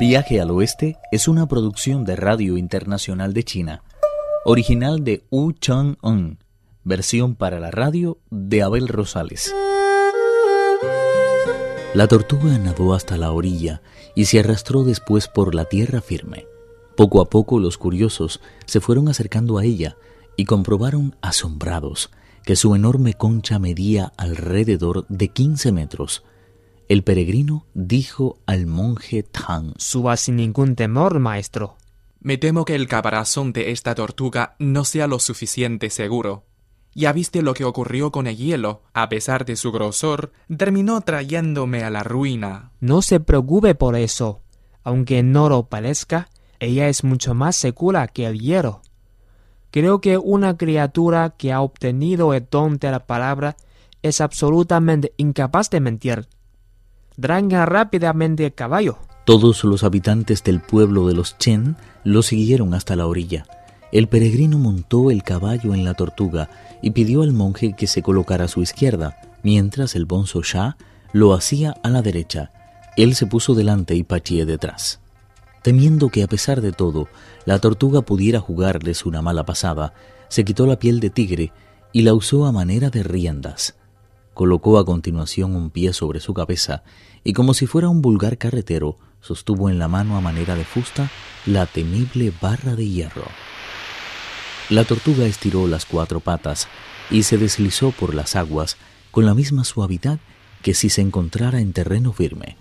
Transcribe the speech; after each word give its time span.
Viaje 0.00 0.40
al 0.40 0.50
Oeste 0.50 0.96
es 1.12 1.28
una 1.28 1.46
producción 1.46 2.06
de 2.06 2.16
Radio 2.16 2.56
Internacional 2.56 3.34
de 3.34 3.44
China, 3.44 3.82
original 4.46 5.04
de 5.04 5.26
Wu 5.30 5.52
Chang-un, 5.52 6.38
versión 6.84 7.34
para 7.34 7.60
la 7.60 7.70
radio 7.70 8.16
de 8.30 8.62
Abel 8.62 8.88
Rosales. 8.88 9.54
La 11.92 12.08
tortuga 12.08 12.56
nadó 12.56 12.94
hasta 12.94 13.18
la 13.18 13.30
orilla 13.30 13.82
y 14.14 14.24
se 14.24 14.40
arrastró 14.40 14.84
después 14.84 15.28
por 15.28 15.54
la 15.54 15.66
tierra 15.66 16.00
firme. 16.00 16.46
Poco 16.96 17.20
a 17.20 17.28
poco 17.28 17.58
los 17.58 17.76
curiosos 17.76 18.40
se 18.64 18.80
fueron 18.80 19.06
acercando 19.10 19.58
a 19.58 19.66
ella 19.66 19.98
y 20.34 20.46
comprobaron 20.46 21.14
asombrados 21.20 22.08
que 22.46 22.56
su 22.56 22.74
enorme 22.74 23.12
concha 23.12 23.58
medía 23.58 24.14
alrededor 24.16 25.04
de 25.10 25.28
15 25.28 25.72
metros. 25.72 26.24
El 26.90 27.04
peregrino 27.04 27.66
dijo 27.72 28.40
al 28.46 28.66
monje 28.66 29.22
Tang: 29.22 29.74
Suba 29.76 30.16
sin 30.16 30.34
ningún 30.34 30.74
temor, 30.74 31.20
maestro. 31.20 31.76
Me 32.18 32.36
temo 32.36 32.64
que 32.64 32.74
el 32.74 32.88
caparazón 32.88 33.52
de 33.52 33.70
esta 33.70 33.94
tortuga 33.94 34.56
no 34.58 34.84
sea 34.84 35.06
lo 35.06 35.20
suficiente 35.20 35.88
seguro. 35.88 36.46
Ya 36.92 37.12
viste 37.12 37.42
lo 37.42 37.54
que 37.54 37.64
ocurrió 37.64 38.10
con 38.10 38.26
el 38.26 38.36
hielo. 38.36 38.82
A 38.92 39.08
pesar 39.08 39.44
de 39.44 39.54
su 39.54 39.70
grosor, 39.70 40.32
terminó 40.58 41.00
trayéndome 41.02 41.84
a 41.84 41.90
la 41.90 42.02
ruina. 42.02 42.72
No 42.80 43.02
se 43.02 43.20
preocupe 43.20 43.76
por 43.76 43.94
eso. 43.94 44.40
Aunque 44.82 45.22
no 45.22 45.48
lo 45.48 45.68
parezca, 45.68 46.28
ella 46.58 46.88
es 46.88 47.04
mucho 47.04 47.34
más 47.34 47.54
segura 47.54 48.08
que 48.08 48.26
el 48.26 48.40
hielo. 48.40 48.82
Creo 49.70 50.00
que 50.00 50.18
una 50.18 50.56
criatura 50.56 51.36
que 51.38 51.52
ha 51.52 51.60
obtenido 51.60 52.34
el 52.34 52.48
don 52.50 52.78
de 52.78 52.90
la 52.90 53.06
palabra 53.06 53.56
es 54.02 54.20
absolutamente 54.20 55.14
incapaz 55.18 55.70
de 55.70 55.78
mentir. 55.78 56.26
Dranga 57.20 57.66
rápidamente 57.66 58.46
el 58.46 58.54
caballo. 58.54 58.96
Todos 59.26 59.62
los 59.64 59.84
habitantes 59.84 60.42
del 60.42 60.60
pueblo 60.60 61.06
de 61.06 61.12
los 61.12 61.36
Chen 61.36 61.76
lo 62.02 62.22
siguieron 62.22 62.72
hasta 62.72 62.96
la 62.96 63.06
orilla. 63.06 63.44
El 63.92 64.08
peregrino 64.08 64.56
montó 64.56 65.10
el 65.10 65.22
caballo 65.22 65.74
en 65.74 65.84
la 65.84 65.92
tortuga 65.92 66.48
y 66.80 66.92
pidió 66.92 67.20
al 67.20 67.32
monje 67.32 67.74
que 67.76 67.86
se 67.86 68.00
colocara 68.00 68.46
a 68.46 68.48
su 68.48 68.62
izquierda, 68.62 69.20
mientras 69.42 69.96
el 69.96 70.06
bonzo 70.06 70.40
Sha 70.40 70.78
lo 71.12 71.34
hacía 71.34 71.74
a 71.82 71.90
la 71.90 72.00
derecha. 72.00 72.52
Él 72.96 73.14
se 73.14 73.26
puso 73.26 73.54
delante 73.54 73.94
y 73.94 74.02
Pachie 74.02 74.46
detrás. 74.46 75.00
Temiendo 75.62 76.08
que 76.08 76.22
a 76.22 76.26
pesar 76.26 76.62
de 76.62 76.72
todo 76.72 77.08
la 77.44 77.58
tortuga 77.58 78.00
pudiera 78.00 78.40
jugarles 78.40 79.04
una 79.04 79.20
mala 79.20 79.44
pasada, 79.44 79.92
se 80.28 80.42
quitó 80.42 80.64
la 80.64 80.78
piel 80.78 81.00
de 81.00 81.10
tigre 81.10 81.52
y 81.92 82.00
la 82.00 82.14
usó 82.14 82.46
a 82.46 82.52
manera 82.52 82.88
de 82.88 83.02
riendas. 83.02 83.74
Colocó 84.40 84.78
a 84.78 84.86
continuación 84.86 85.54
un 85.54 85.68
pie 85.68 85.92
sobre 85.92 86.18
su 86.18 86.32
cabeza 86.32 86.82
y 87.22 87.34
como 87.34 87.52
si 87.52 87.66
fuera 87.66 87.90
un 87.90 88.00
vulgar 88.00 88.38
carretero, 88.38 88.96
sostuvo 89.20 89.68
en 89.68 89.78
la 89.78 89.86
mano 89.86 90.16
a 90.16 90.22
manera 90.22 90.54
de 90.54 90.64
fusta 90.64 91.10
la 91.44 91.66
temible 91.66 92.32
barra 92.40 92.74
de 92.74 92.88
hierro. 92.88 93.26
La 94.70 94.84
tortuga 94.84 95.26
estiró 95.26 95.66
las 95.66 95.84
cuatro 95.84 96.20
patas 96.20 96.68
y 97.10 97.24
se 97.24 97.36
deslizó 97.36 97.90
por 97.90 98.14
las 98.14 98.34
aguas 98.34 98.78
con 99.10 99.26
la 99.26 99.34
misma 99.34 99.62
suavidad 99.64 100.20
que 100.62 100.72
si 100.72 100.88
se 100.88 101.02
encontrara 101.02 101.60
en 101.60 101.74
terreno 101.74 102.14
firme. 102.14 102.56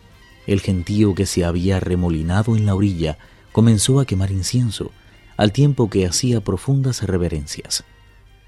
El 0.47 0.59
gentío 0.59 1.15
que 1.15 1.25
se 1.25 1.45
había 1.45 1.79
remolinado 1.79 2.57
en 2.57 2.65
la 2.65 2.75
orilla 2.75 3.17
comenzó 3.53 4.01
a 4.01 4.05
quemar 4.05 4.31
incienso, 4.31 4.91
al 5.37 5.53
tiempo 5.53 5.89
que 5.89 6.05
hacía 6.05 6.41
profundas 6.41 7.03
reverencias. 7.03 7.85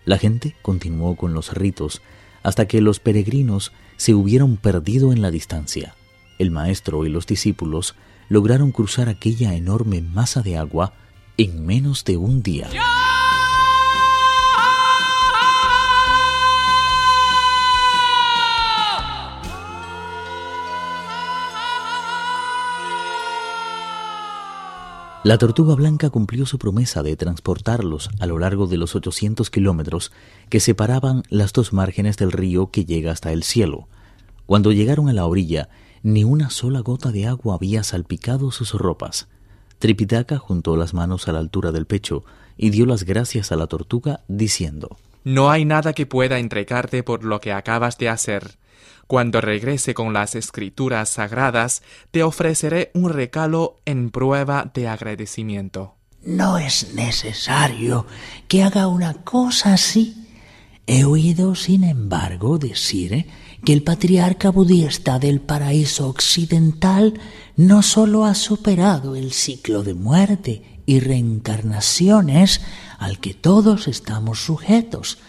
La 0.04 0.18
gente 0.18 0.54
continuó 0.62 1.16
con 1.16 1.34
los 1.34 1.54
ritos 1.54 2.02
hasta 2.44 2.67
que 2.67 2.81
los 2.81 3.00
peregrinos 3.00 3.72
se 3.97 4.14
hubieron 4.14 4.58
perdido 4.58 5.11
en 5.14 5.22
la 5.22 5.31
distancia. 5.31 5.95
El 6.39 6.52
maestro 6.52 7.06
y 7.06 7.09
los 7.09 7.28
discípulos 7.28 7.95
lograron 8.30 8.72
cruzar 8.72 9.09
aquella 9.09 9.53
enorme 9.56 10.02
masa 10.02 10.42
de 10.42 10.58
agua 10.58 10.94
en 11.38 11.66
menos 11.66 12.03
de 12.03 12.18
un 12.18 12.41
día. 12.41 12.69
La 25.24 25.38
tortuga 25.38 25.76
blanca 25.76 26.09
cumplió 26.09 26.48
su 26.48 26.58
promesa 26.58 27.04
de 27.04 27.16
transportarlos 27.16 28.09
a 28.20 28.26
lo 28.26 28.40
largo 28.40 28.66
de 28.66 28.78
los 28.78 28.96
800 28.96 29.52
kilómetros 29.52 30.12
que 30.50 30.59
separaban 30.59 31.22
las 31.30 31.54
dos 31.54 31.74
márgenes 31.74 32.18
del 32.18 32.32
río 32.32 32.72
que 32.72 32.86
llega 32.86 33.12
hasta 33.12 33.31
el 33.31 33.44
cielo. 33.44 33.88
Cuando 34.48 34.72
llegaron 34.72 35.10
a 35.10 35.14
la 35.14 35.28
orilla, 35.28 35.70
ni 36.02 36.24
una 36.24 36.50
sola 36.50 36.80
gota 36.80 37.12
de 37.12 37.28
agua 37.28 37.54
había 37.54 37.84
salpicado 37.84 38.50
sus 38.50 38.74
ropas. 38.74 39.28
Tripitaka 39.78 40.40
juntó 40.40 40.76
las 40.76 40.96
manos 40.96 41.28
a 41.28 41.34
la 41.34 41.40
altura 41.40 41.72
del 41.72 41.86
pecho 41.86 42.24
y 42.58 42.72
dio 42.72 42.88
las 42.88 43.04
gracias 43.04 43.52
a 43.52 43.56
la 43.58 43.68
tortuga, 43.68 44.22
diciendo 44.28 44.98
No 45.24 45.52
hay 45.52 45.66
nada 45.66 45.94
que 45.94 46.08
pueda 46.08 46.40
entregarte 46.40 47.04
por 47.04 47.24
lo 47.26 47.40
que 47.40 47.54
acabas 47.54 48.00
de 48.00 48.10
hacer. 48.10 48.58
Cuando 49.08 49.42
regrese 49.42 49.94
con 49.94 50.14
las 50.14 50.36
escrituras 50.36 51.09
sagradas, 51.09 51.84
te 52.12 52.24
ofreceré 52.24 52.92
un 52.94 53.09
regalo 53.09 53.81
en 53.86 54.09
prueba 54.09 54.72
de 54.74 54.88
agradecimiento. 54.88 55.96
No 56.24 56.58
es 56.58 56.94
necesario 56.94 58.06
que 58.47 58.64
haga 58.64 58.88
una 58.88 59.16
cosa 59.16 59.74
así. 59.74 60.28
He 60.88 61.03
oído, 61.03 61.56
sin 61.56 61.84
embargo, 61.84 62.58
decir 62.58 63.28
que 63.64 63.74
el 63.74 63.84
patriarca 63.84 64.50
budista 64.50 65.19
del 65.19 65.42
paraíso 65.42 66.08
occidental 66.08 67.19
no 67.56 67.81
sólo 67.81 68.25
ha 68.25 68.36
superado 68.36 69.16
el 69.16 69.34
ciclo 69.34 69.84
de 69.84 69.94
muerte 69.94 70.81
y 70.86 71.00
reencarnaciones 71.00 72.62
al 72.98 73.19
que 73.19 73.34
todos 73.34 73.88
estamos 73.88 74.40
sujetos, 74.40 75.19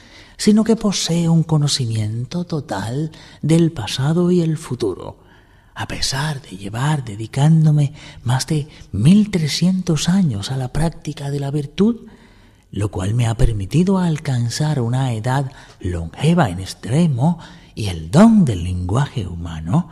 sino 0.42 0.64
que 0.64 0.74
posee 0.74 1.28
un 1.28 1.44
conocimiento 1.44 2.42
total 2.42 3.12
del 3.42 3.70
pasado 3.70 4.32
y 4.32 4.40
el 4.40 4.58
futuro. 4.58 5.18
A 5.72 5.86
pesar 5.86 6.42
de 6.42 6.56
llevar 6.56 7.04
dedicándome 7.04 7.92
más 8.24 8.48
de 8.48 8.66
mil 8.90 9.30
trescientos 9.30 10.08
años 10.08 10.50
a 10.50 10.56
la 10.56 10.72
práctica 10.72 11.30
de 11.30 11.38
la 11.38 11.52
virtud, 11.52 12.08
lo 12.72 12.90
cual 12.90 13.14
me 13.14 13.28
ha 13.28 13.36
permitido 13.36 13.98
alcanzar 13.98 14.80
una 14.80 15.12
edad 15.12 15.52
longeva 15.78 16.50
en 16.50 16.58
extremo 16.58 17.38
y 17.76 17.86
el 17.86 18.10
don 18.10 18.44
del 18.44 18.64
lenguaje 18.64 19.28
humano, 19.28 19.90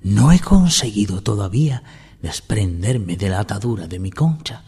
no 0.00 0.32
he 0.32 0.38
conseguido 0.38 1.22
todavía 1.22 1.82
desprenderme 2.22 3.18
de 3.18 3.28
la 3.28 3.40
atadura 3.40 3.86
de 3.86 3.98
mi 3.98 4.10
concha. 4.10 4.62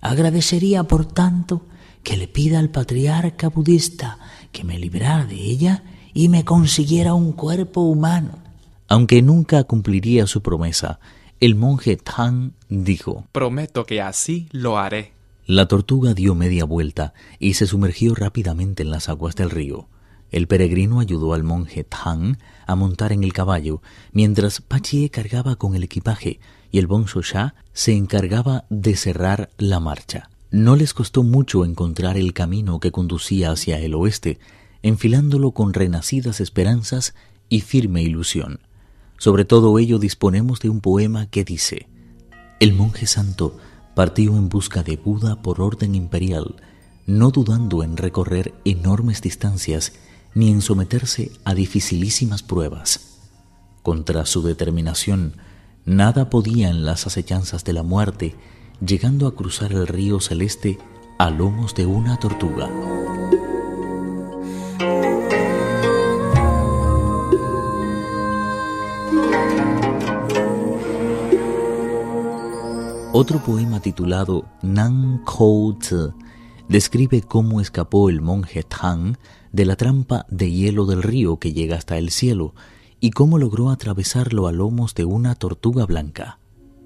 Agradecería, 0.00 0.84
por 0.84 1.04
tanto, 1.04 1.66
que 2.08 2.16
le 2.16 2.26
pida 2.26 2.58
al 2.58 2.70
patriarca 2.70 3.50
budista 3.50 4.18
que 4.50 4.64
me 4.64 4.78
librara 4.78 5.26
de 5.26 5.34
ella 5.34 5.82
y 6.14 6.30
me 6.30 6.42
consiguiera 6.42 7.12
un 7.12 7.32
cuerpo 7.32 7.82
humano. 7.82 8.30
Aunque 8.88 9.20
nunca 9.20 9.64
cumpliría 9.64 10.26
su 10.26 10.40
promesa, 10.40 11.00
el 11.38 11.54
monje 11.54 11.98
Tang 11.98 12.52
dijo, 12.70 13.26
Prometo 13.30 13.84
que 13.84 14.00
así 14.00 14.48
lo 14.52 14.78
haré. 14.78 15.12
La 15.44 15.68
tortuga 15.68 16.14
dio 16.14 16.34
media 16.34 16.64
vuelta 16.64 17.12
y 17.38 17.52
se 17.52 17.66
sumergió 17.66 18.14
rápidamente 18.14 18.84
en 18.84 18.90
las 18.90 19.10
aguas 19.10 19.36
del 19.36 19.50
río. 19.50 19.86
El 20.30 20.46
peregrino 20.46 21.00
ayudó 21.00 21.34
al 21.34 21.42
monje 21.42 21.84
Tang 21.84 22.38
a 22.66 22.74
montar 22.74 23.12
en 23.12 23.22
el 23.22 23.34
caballo, 23.34 23.82
mientras 24.12 24.62
Pachie 24.62 25.10
cargaba 25.10 25.56
con 25.56 25.74
el 25.74 25.82
equipaje 25.82 26.40
y 26.70 26.78
el 26.78 26.86
bonzo 26.86 27.20
Sha 27.20 27.54
se 27.74 27.94
encargaba 27.94 28.64
de 28.70 28.96
cerrar 28.96 29.50
la 29.58 29.78
marcha. 29.78 30.30
No 30.50 30.76
les 30.76 30.94
costó 30.94 31.22
mucho 31.22 31.64
encontrar 31.64 32.16
el 32.16 32.32
camino 32.32 32.80
que 32.80 32.90
conducía 32.90 33.50
hacia 33.50 33.78
el 33.78 33.94
oeste, 33.94 34.38
enfilándolo 34.82 35.52
con 35.52 35.74
renacidas 35.74 36.40
esperanzas 36.40 37.14
y 37.50 37.60
firme 37.60 38.02
ilusión. 38.02 38.60
Sobre 39.18 39.44
todo 39.44 39.78
ello 39.78 39.98
disponemos 39.98 40.60
de 40.60 40.70
un 40.70 40.80
poema 40.80 41.26
que 41.26 41.44
dice, 41.44 41.88
El 42.60 42.72
monje 42.72 43.06
santo 43.06 43.58
partió 43.94 44.36
en 44.36 44.48
busca 44.48 44.82
de 44.82 44.96
Buda 44.96 45.42
por 45.42 45.60
orden 45.60 45.94
imperial, 45.94 46.56
no 47.06 47.30
dudando 47.30 47.82
en 47.82 47.96
recorrer 47.96 48.54
enormes 48.64 49.20
distancias 49.20 49.92
ni 50.34 50.50
en 50.50 50.62
someterse 50.62 51.32
a 51.44 51.54
dificilísimas 51.54 52.42
pruebas. 52.42 53.18
Contra 53.82 54.24
su 54.24 54.42
determinación, 54.42 55.34
nada 55.84 56.30
podía 56.30 56.70
en 56.70 56.84
las 56.84 57.06
acechanzas 57.06 57.64
de 57.64 57.72
la 57.72 57.82
muerte 57.82 58.36
llegando 58.80 59.26
a 59.26 59.34
cruzar 59.34 59.72
el 59.72 59.86
río 59.86 60.20
celeste 60.20 60.78
a 61.18 61.30
lomos 61.30 61.74
de 61.74 61.86
una 61.86 62.16
tortuga. 62.18 62.70
Otro 73.12 73.42
poema 73.42 73.80
titulado 73.80 74.44
Nan 74.62 75.24
Tzu 75.24 76.14
describe 76.68 77.22
cómo 77.22 77.60
escapó 77.60 78.10
el 78.10 78.20
monje 78.20 78.62
Tang 78.62 79.16
de 79.50 79.64
la 79.64 79.74
trampa 79.74 80.24
de 80.28 80.52
hielo 80.52 80.86
del 80.86 81.02
río 81.02 81.38
que 81.38 81.52
llega 81.52 81.76
hasta 81.76 81.98
el 81.98 82.10
cielo 82.10 82.54
y 83.00 83.10
cómo 83.10 83.38
logró 83.38 83.70
atravesarlo 83.70 84.46
a 84.46 84.52
lomos 84.52 84.94
de 84.94 85.04
una 85.04 85.34
tortuga 85.34 85.84
blanca. 85.84 86.38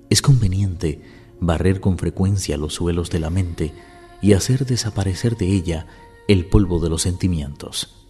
Es 0.09 0.23
conveniente 0.23 1.03
barrer 1.43 1.81
con 1.81 1.99
frecuencia 1.99 2.57
los 2.57 2.75
suelos 2.75 3.11
de 3.11 3.19
la 3.19 3.29
mente 3.29 3.73
y 4.23 4.33
hacer 4.33 4.65
desaparecer 4.65 5.37
de 5.37 5.49
ella 5.49 5.87
el 6.29 6.47
polvo 6.47 6.79
de 6.79 6.89
los 6.89 7.03
sentimientos. 7.03 8.07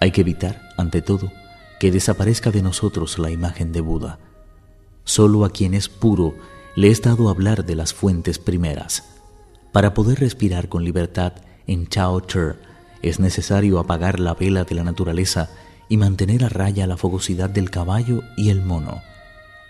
Hay 0.00 0.10
que 0.10 0.22
evitar, 0.22 0.62
ante 0.78 1.02
todo, 1.02 1.30
que 1.78 1.92
desaparezca 1.92 2.50
de 2.50 2.62
nosotros 2.62 3.18
la 3.18 3.30
imagen 3.30 3.72
de 3.72 3.82
Buda. 3.82 4.18
Solo 5.04 5.44
a 5.44 5.50
quien 5.50 5.74
es 5.74 5.88
puro 5.90 6.34
le 6.74 6.88
es 6.88 7.02
dado 7.02 7.28
hablar 7.28 7.66
de 7.66 7.76
las 7.76 7.92
fuentes 7.92 8.38
primeras. 8.38 9.04
Para 9.70 9.92
poder 9.92 10.20
respirar 10.20 10.68
con 10.68 10.84
libertad 10.84 11.34
en 11.66 11.86
Chao 11.88 12.20
Che 12.20 12.54
es 13.02 13.20
necesario 13.20 13.78
apagar 13.78 14.18
la 14.18 14.32
vela 14.32 14.64
de 14.64 14.74
la 14.74 14.84
naturaleza 14.84 15.50
y 15.90 15.98
mantener 15.98 16.44
a 16.44 16.48
raya 16.48 16.86
la 16.86 16.96
fogosidad 16.96 17.50
del 17.50 17.70
caballo 17.70 18.22
y 18.38 18.48
el 18.48 18.62
mono. 18.62 19.02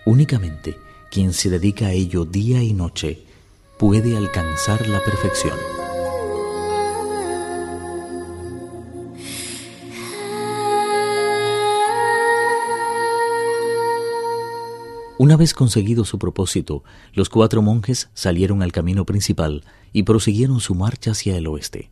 Únicamente 0.06 0.76
quien 1.14 1.32
se 1.32 1.48
dedica 1.48 1.86
a 1.86 1.92
ello 1.92 2.24
día 2.24 2.60
y 2.60 2.72
noche 2.72 3.22
puede 3.78 4.16
alcanzar 4.16 4.88
la 4.88 4.98
perfección. 4.98 5.56
Una 15.16 15.36
vez 15.36 15.54
conseguido 15.54 16.04
su 16.04 16.18
propósito, 16.18 16.82
los 17.12 17.28
cuatro 17.28 17.62
monjes 17.62 18.10
salieron 18.14 18.60
al 18.60 18.72
camino 18.72 19.06
principal 19.06 19.62
y 19.92 20.02
prosiguieron 20.02 20.58
su 20.58 20.74
marcha 20.74 21.12
hacia 21.12 21.36
el 21.36 21.46
oeste. 21.46 21.90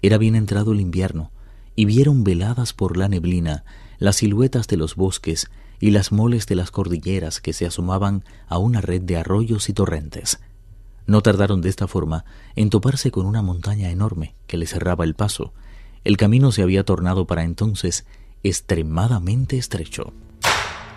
Era 0.00 0.16
bien 0.16 0.36
entrado 0.36 0.70
el 0.70 0.80
invierno, 0.80 1.32
y 1.74 1.86
vieron 1.86 2.22
veladas 2.22 2.72
por 2.72 2.96
la 2.96 3.08
neblina 3.08 3.64
las 3.98 4.16
siluetas 4.16 4.68
de 4.68 4.76
los 4.76 4.94
bosques 4.94 5.50
y 5.80 5.90
las 5.90 6.12
moles 6.12 6.46
de 6.46 6.54
las 6.54 6.70
cordilleras 6.70 7.40
que 7.40 7.52
se 7.52 7.66
asomaban 7.66 8.24
a 8.46 8.58
una 8.58 8.80
red 8.80 9.00
de 9.00 9.16
arroyos 9.16 9.68
y 9.68 9.72
torrentes. 9.72 10.38
No 11.06 11.22
tardaron 11.22 11.62
de 11.62 11.70
esta 11.70 11.88
forma 11.88 12.24
en 12.54 12.70
toparse 12.70 13.10
con 13.10 13.26
una 13.26 13.42
montaña 13.42 13.90
enorme 13.90 14.36
que 14.46 14.58
les 14.58 14.70
cerraba 14.70 15.04
el 15.04 15.14
paso. 15.14 15.52
El 16.04 16.16
camino 16.16 16.52
se 16.52 16.62
había 16.62 16.84
tornado 16.84 17.26
para 17.26 17.42
entonces 17.42 18.06
extremadamente 18.42 19.58
estrecho. 19.58 20.12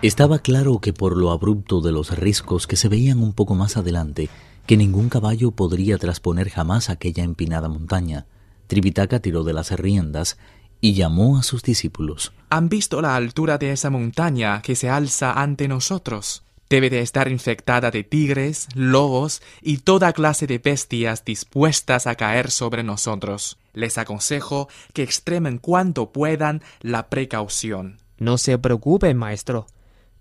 Estaba 0.02 0.38
claro 0.38 0.80
que 0.80 0.92
por 0.92 1.16
lo 1.16 1.30
abrupto 1.30 1.80
de 1.80 1.90
los 1.90 2.16
riscos 2.16 2.66
que 2.66 2.76
se 2.76 2.88
veían 2.88 3.22
un 3.22 3.32
poco 3.32 3.54
más 3.54 3.78
adelante, 3.78 4.28
que 4.66 4.76
ningún 4.76 5.08
caballo 5.08 5.50
podría 5.50 5.96
trasponer 5.98 6.50
jamás 6.50 6.90
aquella 6.90 7.24
empinada 7.24 7.68
montaña. 7.68 8.26
Tripitaka 8.66 9.20
tiró 9.20 9.44
de 9.44 9.54
las 9.54 9.70
riendas 9.70 10.38
y 10.84 10.92
llamó 10.92 11.38
a 11.38 11.42
sus 11.42 11.62
discípulos. 11.62 12.34
¿Han 12.50 12.68
visto 12.68 13.00
la 13.00 13.16
altura 13.16 13.56
de 13.56 13.72
esa 13.72 13.88
montaña 13.88 14.60
que 14.60 14.76
se 14.76 14.90
alza 14.90 15.32
ante 15.32 15.66
nosotros? 15.66 16.42
Debe 16.68 16.90
de 16.90 17.00
estar 17.00 17.28
infectada 17.28 17.90
de 17.90 18.04
tigres, 18.04 18.68
lobos 18.74 19.40
y 19.62 19.78
toda 19.78 20.12
clase 20.12 20.46
de 20.46 20.58
bestias 20.58 21.24
dispuestas 21.24 22.06
a 22.06 22.16
caer 22.16 22.50
sobre 22.50 22.82
nosotros. 22.82 23.56
Les 23.72 23.96
aconsejo 23.96 24.68
que 24.92 25.02
extremen 25.02 25.56
cuanto 25.56 26.12
puedan 26.12 26.62
la 26.82 27.08
precaución. 27.08 27.96
No 28.18 28.36
se 28.36 28.58
preocupe, 28.58 29.14
maestro 29.14 29.66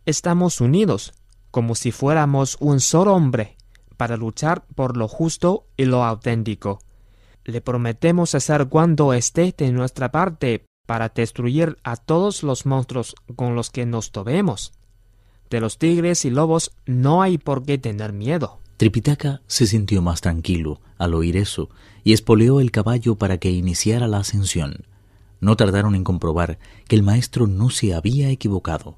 estamos 0.05 0.61
unidos, 0.61 1.13
como 1.51 1.75
si 1.75 1.91
fuéramos 1.91 2.55
un 2.61 2.79
solo 2.79 3.13
hombre, 3.13 3.57
para 3.97 4.15
luchar 4.15 4.63
por 4.75 4.95
lo 4.95 5.09
justo 5.09 5.65
y 5.75 5.83
lo 5.83 6.05
auténtico. 6.05 6.79
Le 7.45 7.61
prometemos 7.61 8.35
hacer 8.35 8.67
cuando 8.67 9.13
esté 9.13 9.53
de 9.57 9.71
nuestra 9.71 10.11
parte 10.11 10.65
para 10.85 11.09
destruir 11.09 11.77
a 11.83 11.95
todos 11.95 12.43
los 12.43 12.65
monstruos 12.65 13.15
con 13.35 13.55
los 13.55 13.69
que 13.69 13.85
nos 13.85 14.11
topemos. 14.11 14.73
De 15.49 15.59
los 15.59 15.77
tigres 15.77 16.25
y 16.25 16.29
lobos 16.29 16.71
no 16.85 17.21
hay 17.21 17.37
por 17.37 17.63
qué 17.63 17.77
tener 17.77 18.13
miedo. 18.13 18.59
Tripitaka 18.77 19.41
se 19.47 19.67
sintió 19.67 20.01
más 20.01 20.21
tranquilo 20.21 20.81
al 20.97 21.13
oír 21.13 21.37
eso 21.37 21.69
y 22.03 22.13
espoleó 22.13 22.59
el 22.59 22.71
caballo 22.71 23.15
para 23.15 23.37
que 23.37 23.51
iniciara 23.51 24.07
la 24.07 24.17
ascensión. 24.17 24.85
No 25.39 25.55
tardaron 25.55 25.95
en 25.95 26.03
comprobar 26.03 26.57
que 26.87 26.95
el 26.95 27.03
maestro 27.03 27.47
no 27.47 27.69
se 27.69 27.93
había 27.93 28.29
equivocado. 28.29 28.97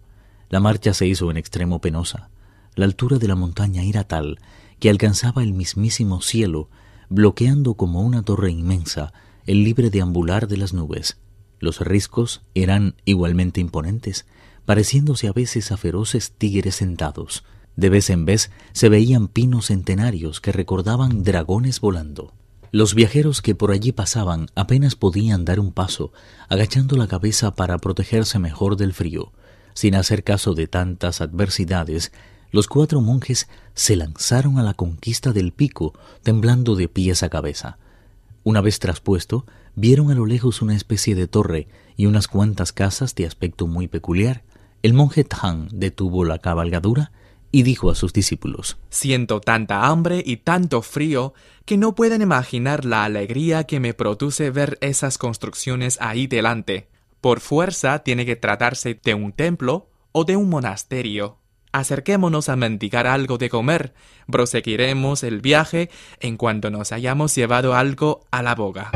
La 0.50 0.59
marcha 0.59 0.94
se 0.94 1.07
hizo 1.07 1.30
en 1.31 1.38
extremo 1.38 1.81
penosa. 1.81 2.30
La 2.75 2.86
altura 2.86 3.18
de 3.18 3.27
la 3.27 3.36
montaña 3.36 3.83
era 3.83 4.03
tal 4.03 4.39
que 4.80 4.89
alcanzaba 4.89 5.44
el 5.44 5.53
mismísimo 5.53 6.21
cielo, 6.21 6.69
bloqueando 7.10 7.75
como 7.75 8.02
una 8.02 8.24
torre 8.24 8.52
inmensa 8.52 9.13
el 9.46 9.63
libre 9.63 9.90
deambular 9.90 10.48
de 10.48 10.57
las 10.57 10.74
nubes. 10.74 11.18
Los 11.60 11.80
riscos 11.80 12.42
eran 12.54 12.96
igualmente 13.06 13.62
imponentes, 13.62 14.25
pareciéndose 14.66 15.28
a 15.28 15.34
veces 15.34 15.72
a 15.72 15.78
feroces 15.78 16.31
tigres 16.31 16.75
sentados. 16.75 17.44
De 17.75 17.90
vez 17.90 18.10
en 18.10 18.25
vez 18.25 18.52
se 18.72 18.90
veían 18.90 19.28
pinos 19.28 19.68
centenarios 19.68 20.42
que 20.42 20.52
recordaban 20.52 21.24
dragones 21.24 21.80
volando. 21.80 22.34
Los 22.72 22.94
viajeros 22.94 23.42
que 23.42 23.56
por 23.56 23.72
allí 23.72 23.92
pasaban 23.92 24.48
apenas 24.56 24.96
podían 24.96 25.46
dar 25.46 25.60
un 25.60 25.72
paso, 25.72 26.12
agachando 26.50 26.98
la 26.98 27.07
cabeza 27.07 27.56
para 27.56 27.78
protegerse 27.78 28.40
mejor 28.40 28.75
del 28.75 28.94
frío. 28.94 29.31
Sin 29.74 29.96
hacer 29.96 30.24
caso 30.24 30.56
de 30.56 30.68
tantas 30.68 31.22
adversidades, 31.22 32.12
los 32.56 32.68
cuatro 32.68 33.02
monjes 33.02 33.50
se 33.74 33.98
lanzaron 33.98 34.57
a 34.60 34.63
la 34.63 34.74
conquista 34.74 35.34
del 35.34 35.52
pico, 35.52 35.94
temblando 36.24 36.78
de 36.78 36.88
pies 36.88 37.22
a 37.22 37.28
cabeza. 37.28 37.78
Una 38.46 38.62
vez 38.62 38.80
traspuesto, 38.80 39.46
vieron 39.75 40.10
a 40.10 40.16
lo 40.16 40.25
lejos 40.25 40.62
una 40.62 40.74
especie 40.74 41.16
de 41.16 41.28
torre 41.28 41.68
y 41.98 42.06
unas 42.06 42.30
cuantas 42.30 42.72
casas 42.72 43.13
de 43.13 43.25
aspecto 43.25 43.68
muy 43.68 43.90
peculiar. 43.90 44.44
El 44.84 44.94
monje 44.94 45.25
Tang 45.25 45.68
detuvo 45.69 46.24
la 46.24 46.40
cabalgadura 46.40 47.12
y 47.52 47.63
dijo 47.63 47.90
a 47.92 47.96
sus 47.96 48.13
discípulos 48.13 48.78
Siento 48.90 49.42
tanta 49.42 49.88
hambre 49.88 50.24
y 50.25 50.38
tanto 50.38 50.81
frío 50.81 51.34
que 51.66 51.75
no 51.75 51.94
pueden 51.94 52.22
imaginar 52.22 52.86
la 52.86 53.04
alegría 53.04 53.66
que 53.66 53.81
me 53.81 53.94
produce 53.94 54.50
ver 54.50 54.78
esas 54.80 55.18
construcciones 55.18 55.98
ahí 56.00 56.25
delante. 56.25 56.88
Por 57.19 57.42
fuerza 57.42 58.00
tiene 58.00 58.25
que 58.25 58.38
tratarse 58.38 58.98
de 59.04 59.13
un 59.13 59.34
templo 59.34 59.90
o 60.13 60.24
de 60.24 60.38
un 60.38 60.48
monasterio. 60.48 61.40
Acerquémonos 61.75 62.48
a 62.48 62.56
mendigar 62.56 63.06
algo 63.06 63.38
de 63.38 63.50
comer. 63.50 63.94
Proseguiremos 64.31 65.24
el 65.24 65.42
viaje 65.42 65.89
en 66.22 66.38
cuanto 66.38 66.72
nos 66.72 66.94
hayamos 66.94 67.36
llevado 67.36 67.75
algo 67.75 68.22
a 68.31 68.42
la 68.42 68.56
boga. 68.56 68.92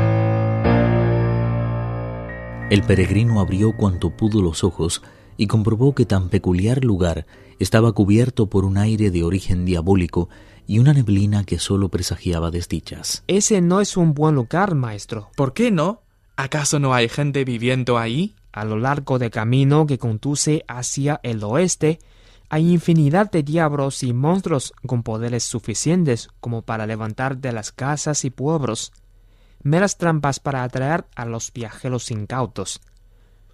El 2.70 2.82
peregrino 2.82 3.38
abrió 3.38 3.76
cuanto 3.76 4.16
pudo 4.16 4.40
los 4.40 4.64
ojos 4.64 5.02
y 5.36 5.46
comprobó 5.46 5.94
que 5.94 6.06
tan 6.06 6.30
peculiar 6.30 6.82
lugar 6.82 7.26
estaba 7.58 7.92
cubierto 7.92 8.48
por 8.48 8.64
un 8.64 8.78
aire 8.78 9.10
de 9.10 9.24
origen 9.24 9.66
diabólico 9.66 10.30
y 10.66 10.78
una 10.78 10.94
neblina 10.94 11.44
que 11.44 11.58
sólo 11.58 11.90
presagiaba 11.90 12.50
desdichas. 12.50 13.24
Ese 13.26 13.60
no 13.60 13.82
es 13.82 13.98
un 13.98 14.14
buen 14.14 14.34
lugar, 14.36 14.74
maestro. 14.74 15.28
¿Por 15.36 15.52
qué 15.52 15.70
no? 15.70 16.00
¿Acaso 16.34 16.78
no 16.78 16.94
hay 16.94 17.10
gente 17.10 17.44
viviendo 17.44 17.98
ahí? 17.98 18.36
A 18.52 18.64
lo 18.64 18.78
largo 18.78 19.18
del 19.18 19.30
camino 19.30 19.86
que 19.86 19.98
conduce 19.98 20.64
hacia 20.66 21.20
el 21.22 21.44
oeste, 21.44 21.98
hay 22.50 22.72
infinidad 22.72 23.30
de 23.30 23.44
diablos 23.44 24.02
y 24.02 24.12
monstruos 24.12 24.72
con 24.84 25.04
poderes 25.04 25.44
suficientes 25.44 26.28
como 26.40 26.62
para 26.62 26.84
levantar 26.84 27.38
de 27.38 27.52
las 27.52 27.70
casas 27.70 28.24
y 28.24 28.30
pueblos, 28.30 28.92
meras 29.62 29.96
trampas 29.96 30.40
para 30.40 30.64
atraer 30.64 31.06
a 31.14 31.24
los 31.24 31.52
viajeros 31.52 32.10
incautos. 32.10 32.80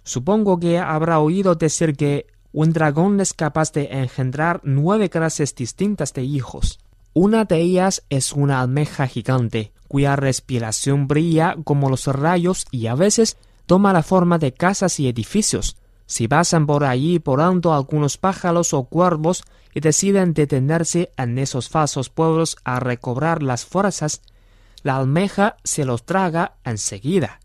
Supongo 0.03 0.59
que 0.59 0.79
habrá 0.79 1.19
oído 1.19 1.53
decir 1.53 1.95
que 1.95 2.25
un 2.51 2.73
dragón 2.73 3.19
es 3.21 3.33
capaz 3.33 3.71
de 3.71 3.85
engendrar 3.91 4.61
nueve 4.63 5.11
clases 5.11 5.53
distintas 5.53 6.13
de 6.13 6.23
hijos. 6.23 6.79
Una 7.13 7.45
de 7.45 7.59
ellas 7.59 8.03
es 8.09 8.33
una 8.33 8.61
almeja 8.61 9.05
gigante, 9.05 9.73
cuya 9.87 10.15
respiración 10.15 11.07
brilla 11.07 11.55
como 11.63 11.89
los 11.89 12.07
rayos 12.07 12.65
y 12.71 12.87
a 12.87 12.95
veces 12.95 13.37
toma 13.67 13.93
la 13.93 14.01
forma 14.01 14.39
de 14.39 14.53
casas 14.53 14.99
y 14.99 15.07
edificios. 15.07 15.77
Si 16.07 16.27
pasan 16.27 16.65
por 16.65 16.85
allí 16.85 17.19
por 17.19 17.41
alto 17.41 17.73
algunos 17.73 18.17
pájaros 18.17 18.73
o 18.73 18.85
cuervos 18.85 19.43
y 19.73 19.81
deciden 19.81 20.33
detenerse 20.33 21.11
en 21.17 21.37
esos 21.37 21.69
falsos 21.69 22.09
pueblos 22.09 22.55
a 22.63 22.79
recobrar 22.79 23.43
las 23.43 23.65
fuerzas, 23.65 24.21
la 24.83 24.95
almeja 24.95 25.57
se 25.65 25.83
los 25.83 26.05
traga 26.05 26.55
enseguida. 26.63 27.41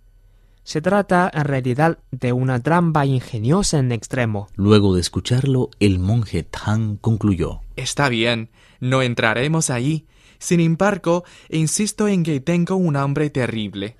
Se 0.62 0.80
trata 0.80 1.28
en 1.34 1.44
realidad 1.44 1.98
de 2.12 2.32
una 2.32 2.60
trampa 2.62 3.04
ingeniosa 3.04 3.80
en 3.80 3.90
extremo. 3.90 4.48
Luego 4.54 4.94
de 4.94 5.00
escucharlo, 5.00 5.70
el 5.80 5.98
monje 5.98 6.44
Tang 6.44 6.98
concluyó. 7.00 7.62
Está 7.74 8.08
bien, 8.08 8.50
no 8.78 9.02
entraremos 9.02 9.70
allí. 9.70 10.06
Sin 10.38 10.60
embargo, 10.60 11.24
insisto 11.48 12.06
en 12.06 12.22
que 12.22 12.38
tengo 12.38 12.76
un 12.76 12.96
hambre 12.96 13.28
terrible. 13.30 13.96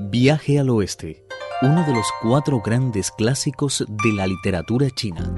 Viaje 0.00 0.58
al 0.58 0.70
oeste, 0.70 1.24
uno 1.62 1.84
de 1.84 1.92
los 1.92 2.06
cuatro 2.22 2.62
grandes 2.62 3.10
clásicos 3.10 3.84
de 3.86 4.12
la 4.14 4.26
literatura 4.26 4.88
china. 4.90 5.30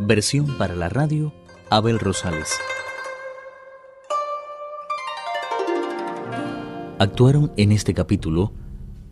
Versión 0.00 0.58
para 0.58 0.74
la 0.74 0.88
radio, 0.88 1.32
Abel 1.70 2.00
Rosales. 2.00 2.52
Actuaron 6.98 7.52
en 7.56 7.70
este 7.70 7.94
capítulo 7.94 8.52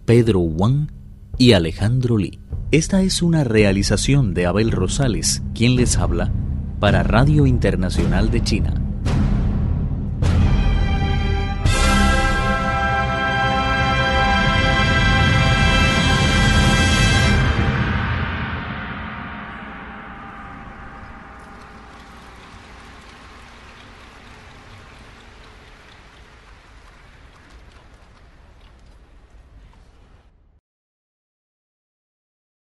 Pedro 0.06 0.40
Wang 0.40 0.90
y 1.38 1.52
Alejandro 1.52 2.18
Lee. 2.18 2.40
Esta 2.73 3.02
es 3.02 3.23
una 3.23 3.44
realización 3.44 4.35
de 4.35 4.47
Abel 4.47 4.73
Rosales, 4.73 5.42
quien 5.54 5.76
les 5.76 5.99
habla, 5.99 6.33
para 6.80 7.04
Radio 7.04 7.47
Internacional 7.47 8.33
de 8.33 8.42
China. 8.42 8.83